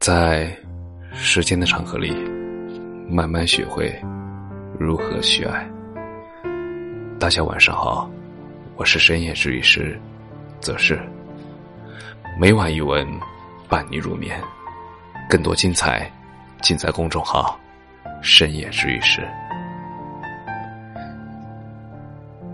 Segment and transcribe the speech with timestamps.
[0.00, 0.50] 在
[1.12, 2.10] 时间的长河里，
[3.06, 3.94] 慢慢学会
[4.78, 5.70] 如何去爱。
[7.18, 8.10] 大家晚上好，
[8.76, 10.00] 我是深夜治愈师，
[10.58, 10.98] 则是
[12.40, 13.06] 每晚一文
[13.68, 14.40] 伴你入眠，
[15.28, 16.10] 更多精彩
[16.62, 17.60] 尽在公众号
[18.24, 19.20] “深夜治愈师”。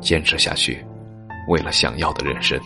[0.00, 0.82] 坚持下去，
[1.48, 2.58] 为了想要的人生。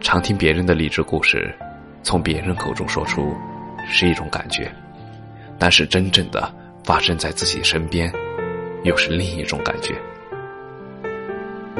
[0.00, 1.56] 常听别人的励志故事。
[2.04, 3.34] 从别人口中说出
[3.88, 4.70] 是一种感觉，
[5.58, 6.54] 但是真正的
[6.84, 8.12] 发生在自己身边，
[8.82, 9.94] 又是另一种感觉。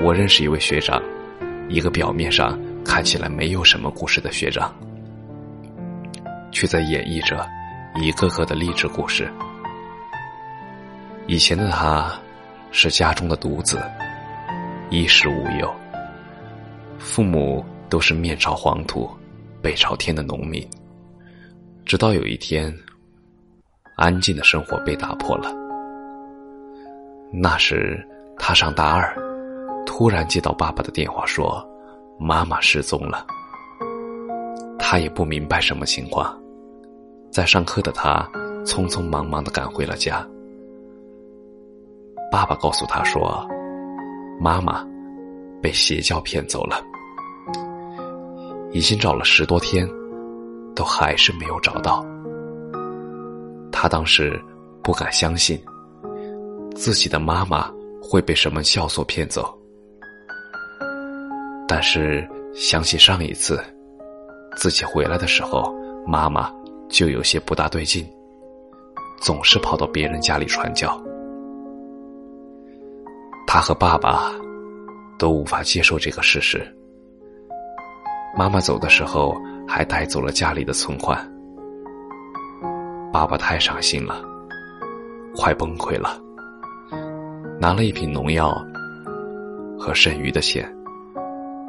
[0.02, 1.00] 我认识一位学长，
[1.68, 4.74] 一个表面上看起来没有什么故事的学长，
[6.50, 7.46] 却在演绎着
[7.94, 9.30] 一个个的励志故事。
[11.26, 12.10] 以前的他
[12.70, 13.78] 是家中的独子，
[14.88, 15.70] 衣食无忧，
[16.98, 19.08] 父母都是面朝黄土。
[19.64, 20.62] 背朝天的农民，
[21.86, 22.70] 直到有一天，
[23.96, 25.50] 安静的生活被打破了。
[27.32, 27.98] 那时
[28.36, 29.16] 他上大二，
[29.86, 31.66] 突然接到爸爸的电话，说
[32.20, 33.26] 妈妈失踪了。
[34.78, 36.38] 他也不明白什么情况，
[37.30, 38.20] 在上课的他
[38.66, 40.28] 匆匆忙忙的赶回了家。
[42.30, 43.48] 爸爸告诉他说，
[44.38, 44.86] 妈妈
[45.62, 46.84] 被邪教骗走了。
[48.74, 49.88] 已经找了十多天，
[50.74, 52.04] 都还是没有找到。
[53.70, 54.36] 他当时
[54.82, 55.56] 不敢相信，
[56.74, 57.70] 自己的妈妈
[58.02, 59.56] 会被什么教所骗走。
[61.68, 63.62] 但是想起上一次
[64.56, 65.72] 自己回来的时候，
[66.04, 66.52] 妈妈
[66.88, 68.04] 就有些不大对劲，
[69.20, 71.00] 总是跑到别人家里传教。
[73.46, 74.32] 他和爸爸
[75.16, 76.76] 都无法接受这个事实。
[78.36, 79.32] 妈妈走的时候
[79.66, 81.16] 还带走了家里的存款，
[83.12, 84.22] 爸爸太伤心了，
[85.36, 86.20] 快崩溃了，
[87.60, 88.52] 拿了一瓶农药
[89.78, 90.68] 和剩余的钱，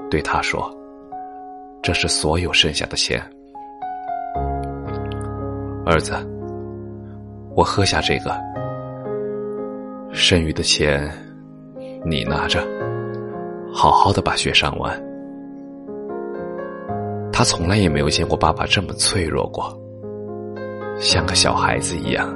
[0.09, 0.75] 对他说
[1.83, 3.21] ：“这是所有剩下的钱，
[5.85, 6.13] 儿子，
[7.55, 8.35] 我喝下这个，
[10.11, 11.11] 剩余的钱
[12.03, 12.59] 你拿着，
[13.71, 14.99] 好好的把学上完。”
[17.37, 19.77] 他从来也没有见过爸爸这么脆弱过，
[21.01, 22.33] 像个小孩子一样，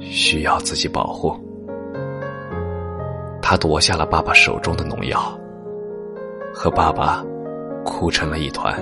[0.00, 1.38] 需要自己保护。
[3.42, 5.20] 他夺下了爸爸手中的农药，
[6.54, 7.22] 和爸爸
[7.84, 8.74] 哭成了一团。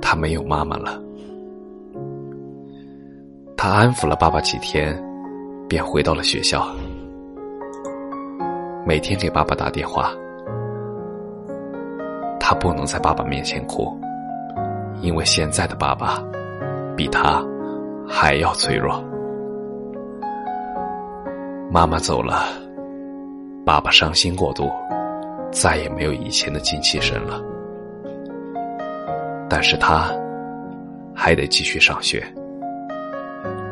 [0.00, 0.98] 他没有妈妈了。
[3.58, 4.98] 他安抚了爸爸几天，
[5.68, 6.66] 便回到了学校，
[8.86, 10.14] 每天给爸爸打电话。
[12.48, 13.92] 他不能在爸爸面前哭，
[15.00, 16.22] 因为现在的爸爸
[16.96, 17.44] 比他
[18.08, 19.02] 还要脆弱。
[21.72, 22.44] 妈妈走了，
[23.64, 24.70] 爸爸伤心过度，
[25.50, 27.42] 再也没有以前的精气神了。
[29.50, 30.08] 但是他
[31.12, 32.24] 还得继续上学，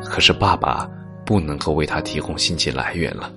[0.05, 0.85] 可是爸爸
[1.25, 3.31] 不能够为他提供经济来源了。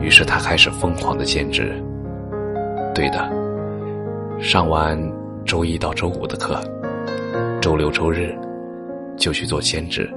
[0.00, 1.80] 于是他开始疯狂的兼职。
[2.92, 3.45] 对的。
[4.38, 4.96] 上完
[5.46, 6.60] 周一到周五的课，
[7.60, 8.36] 周六周日
[9.16, 10.08] 就去做兼职，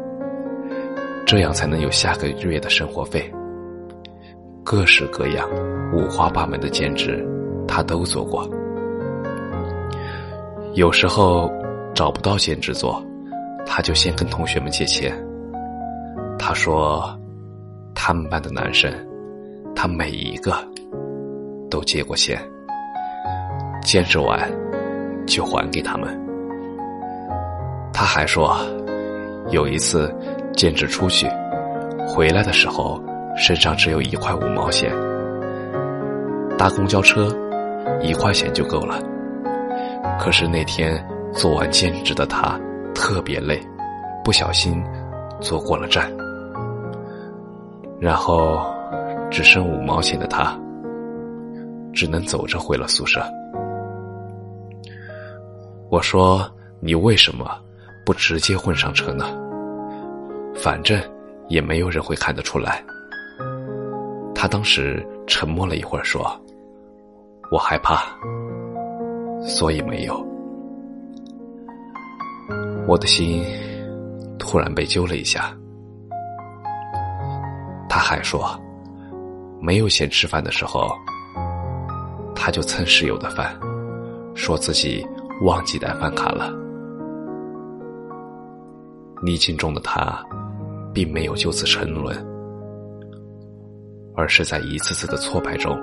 [1.25, 3.31] 这样才能有下个月的生活费。
[4.63, 5.49] 各式各样、
[5.93, 7.25] 五花八门的兼职，
[7.67, 8.47] 他都做过。
[10.73, 11.49] 有时候
[11.95, 13.01] 找不到兼职做，
[13.65, 15.17] 他就先跟同学们借钱。
[16.37, 17.17] 他说，
[17.95, 18.93] 他们班的男生，
[19.73, 20.53] 他每一个
[21.69, 22.39] 都借过钱。
[23.81, 24.49] 兼职完，
[25.25, 26.07] 就还给他们。
[27.93, 28.57] 他还说，
[29.49, 30.13] 有一次
[30.53, 31.27] 兼职出去，
[32.07, 33.01] 回来的时候
[33.35, 34.91] 身上只有一块五毛钱，
[36.57, 37.35] 搭公交车
[38.01, 38.99] 一块钱就够了。
[40.19, 41.03] 可是那天
[41.33, 42.59] 做完兼职的他
[42.93, 43.59] 特别累，
[44.23, 44.81] 不小心
[45.39, 46.11] 坐过了站，
[47.99, 48.61] 然后
[49.29, 50.57] 只剩五毛钱的他，
[51.91, 53.21] 只能走着回了宿舍。
[55.91, 56.47] 我说
[56.79, 57.49] ：“你为什么
[58.05, 59.25] 不直接混上车呢？
[60.55, 61.01] 反正
[61.47, 62.83] 也没有人会看得出来。”
[64.35, 66.39] 他当时沉默了一会儿，说
[67.51, 68.03] ：“我害怕，
[69.41, 70.23] 所以没有。”
[72.87, 73.43] 我的心
[74.37, 75.51] 突然被揪了一下。
[77.89, 78.47] 他还说
[79.59, 80.95] ：“没有钱吃饭的时候，
[82.35, 83.59] 他就蹭室友的饭，
[84.35, 85.03] 说自己。”
[85.41, 86.53] 忘记带饭卡了。
[89.21, 90.23] 逆境中的他，
[90.93, 92.15] 并没有就此沉沦，
[94.15, 95.77] 而是在一次次的挫败中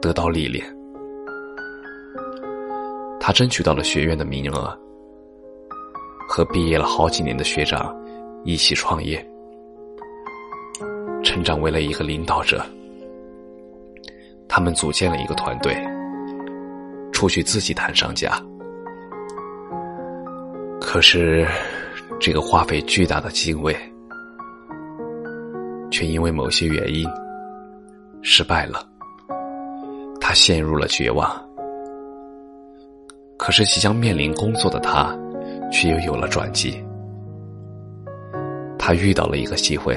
[0.00, 0.64] 得到历练。
[3.20, 4.78] 他争取到了学院的名额，
[6.28, 7.94] 和毕业了好几年的学长
[8.44, 9.26] 一起创业，
[11.22, 12.62] 成长为了一个领导者。
[14.46, 15.74] 他们组建了一个团队，
[17.24, 18.38] 出去自己谈商家。
[20.78, 21.46] 可是，
[22.20, 23.74] 这个花费巨大的机会，
[25.90, 27.08] 却因为某些原因
[28.20, 28.86] 失败了。
[30.20, 31.26] 他陷入了绝望。
[33.38, 35.16] 可是，即将面临工作的他，
[35.72, 36.78] 却又有了转机。
[38.78, 39.96] 他遇到了一个机会，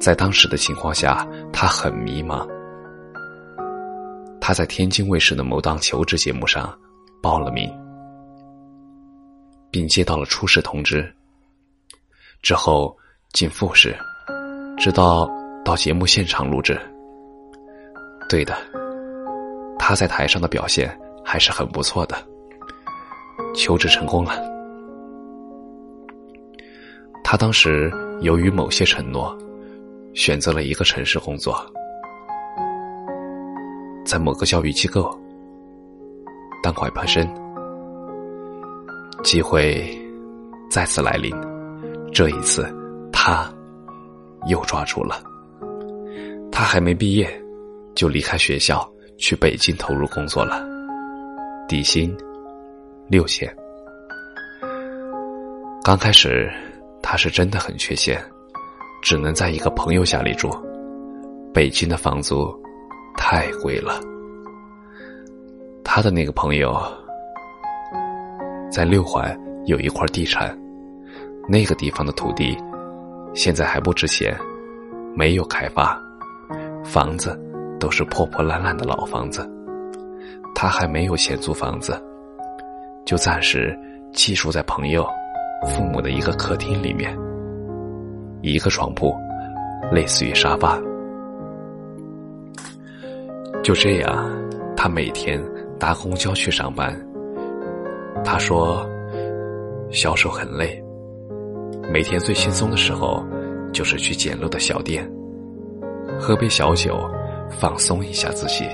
[0.00, 2.44] 在当时的情况下，他很迷茫。
[4.50, 6.76] 他在天津卫视的某档求职节目上
[7.22, 7.72] 报了名，
[9.70, 11.08] 并接到了初试通知。
[12.42, 12.98] 之后
[13.32, 13.96] 进复试，
[14.76, 15.30] 直到
[15.64, 16.76] 到节目现场录制。
[18.28, 18.56] 对的，
[19.78, 20.98] 他在台上的表现。
[21.24, 22.16] 还是很不错的，
[23.54, 24.32] 求职成功了。
[27.22, 27.88] 他当时
[28.20, 29.38] 由于某些承诺，
[30.12, 31.64] 选择了一个城市工作，
[34.10, 35.16] 在某个教育机构
[36.64, 37.24] 当外班生。
[39.22, 39.88] 机会
[40.68, 41.32] 再次来临，
[42.12, 42.66] 这一次
[43.12, 43.48] 他
[44.48, 45.22] 又抓住了。
[46.50, 47.30] 他还没毕业，
[47.94, 48.84] 就离开学校
[49.16, 50.60] 去北京投入工作了。
[51.68, 52.12] 底薪
[53.06, 53.48] 六千。
[55.84, 56.50] 刚开始，
[57.00, 58.20] 他是真的很缺钱，
[59.04, 60.50] 只能在一个朋友家里住。
[61.54, 62.59] 北京的房租
[63.22, 64.00] 太贵了。
[65.84, 66.74] 他的那个朋友
[68.72, 70.58] 在六环有一块地产，
[71.46, 72.56] 那个地方的土地
[73.34, 74.34] 现在还不值钱，
[75.14, 76.00] 没有开发，
[76.82, 77.38] 房子
[77.78, 79.48] 都是破破烂烂的老房子。
[80.54, 82.02] 他还没有钱租房子，
[83.04, 83.78] 就暂时
[84.12, 85.06] 寄宿在朋友
[85.68, 87.16] 父母的一个客厅里面，
[88.40, 89.14] 一个床铺，
[89.92, 90.80] 类似于沙发。
[93.70, 94.28] 就这样，
[94.76, 95.40] 他每天
[95.78, 96.92] 搭公交去上班。
[98.24, 98.84] 他说，
[99.92, 100.82] 销售很累，
[101.88, 103.24] 每天最轻松的时候
[103.72, 105.08] 就是去简陋的小店，
[106.18, 106.98] 喝杯小酒，
[107.48, 108.64] 放松一下自己。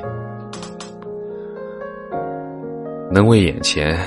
[3.12, 3.98] 能为眼前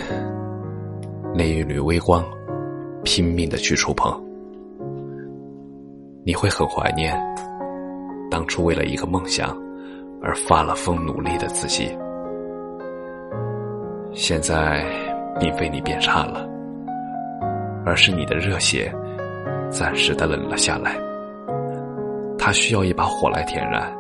[1.36, 2.26] 那一缕微光
[3.04, 4.12] 拼命的去触碰，
[6.26, 7.16] 你会很怀念
[8.32, 9.56] 当初为了一个梦想
[10.22, 11.98] 而发了疯努力的自己。
[14.14, 14.84] 现在
[15.40, 16.48] 并非你变差了，
[17.86, 18.94] 而是你的热血
[19.70, 20.96] 暂时的冷了下来。
[22.38, 23.92] 它需要一把火来点燃，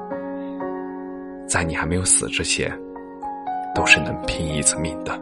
[1.48, 2.72] 在你还没有死之前。
[3.76, 5.14] 都是能拼一次命的，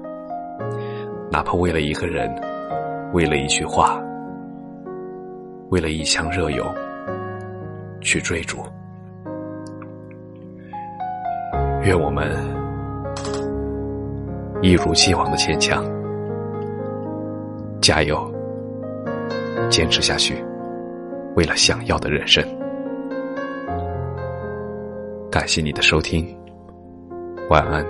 [1.30, 2.34] 哪怕为了一个人，
[3.14, 4.02] 为了一句话，
[5.70, 6.66] 为了一腔热勇，
[8.00, 8.60] 去追逐。
[11.84, 12.30] 愿我们
[14.62, 15.84] 一如既往的坚强，
[17.82, 18.30] 加油，
[19.70, 20.44] 坚持下去，
[21.36, 22.44] 为了想要的人生。
[25.32, 26.36] 感谢你的收听，
[27.50, 27.86] 晚安。